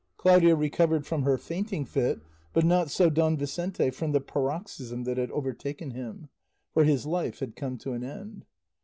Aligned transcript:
Claudia 0.17 0.55
recovered 0.55 1.05
from 1.05 1.21
her 1.21 1.37
fainting 1.37 1.85
fit, 1.85 2.21
but 2.53 2.65
not 2.65 2.89
so 2.89 3.07
Don 3.07 3.37
Vicente 3.37 3.91
from 3.91 4.13
the 4.13 4.19
paroxysm 4.19 5.03
that 5.03 5.19
had 5.19 5.29
overtaken 5.29 5.91
him, 5.91 6.29
for 6.71 6.83
his 6.85 7.05
life 7.05 7.37
had 7.37 7.55
come 7.55 7.77
to 7.77 7.93
an 7.93 8.03
end. 8.03 8.45